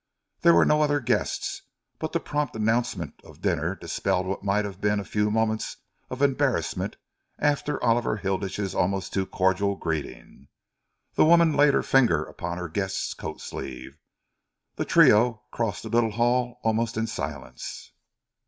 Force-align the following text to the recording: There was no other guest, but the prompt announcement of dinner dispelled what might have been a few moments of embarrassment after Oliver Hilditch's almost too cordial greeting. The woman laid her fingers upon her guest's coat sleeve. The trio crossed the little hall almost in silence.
There 0.39 0.55
was 0.55 0.65
no 0.67 0.81
other 0.81 0.99
guest, 0.99 1.61
but 1.99 2.11
the 2.11 2.19
prompt 2.19 2.55
announcement 2.55 3.21
of 3.23 3.39
dinner 3.41 3.75
dispelled 3.75 4.25
what 4.25 4.43
might 4.43 4.65
have 4.65 4.81
been 4.81 4.99
a 4.99 5.03
few 5.03 5.29
moments 5.29 5.77
of 6.09 6.23
embarrassment 6.23 6.95
after 7.37 7.77
Oliver 7.83 8.17
Hilditch's 8.17 8.73
almost 8.73 9.13
too 9.13 9.27
cordial 9.27 9.75
greeting. 9.75 10.47
The 11.13 11.25
woman 11.25 11.53
laid 11.53 11.75
her 11.75 11.83
fingers 11.83 12.27
upon 12.31 12.57
her 12.57 12.67
guest's 12.67 13.13
coat 13.13 13.41
sleeve. 13.41 13.99
The 14.75 14.85
trio 14.85 15.43
crossed 15.51 15.83
the 15.83 15.89
little 15.89 16.09
hall 16.09 16.59
almost 16.63 16.97
in 16.97 17.05
silence. 17.05 17.91